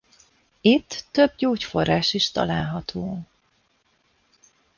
Itt 0.61 1.05
több 1.11 1.35
gyógyforrás 1.35 2.13
is 2.13 2.31
található. 2.31 3.25